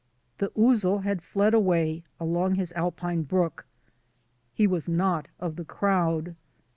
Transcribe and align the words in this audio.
The 0.39 0.49
ouzel 0.57 1.03
had 1.03 1.21
fled 1.21 1.53
away 1.53 2.01
along 2.19 2.55
his 2.55 2.71
alpine 2.71 3.21
brook. 3.21 3.67
He 4.51 4.65
was 4.65 4.87
not 4.87 5.27
of 5.39 5.57
the 5.57 5.63
crowd. 5.63 6.35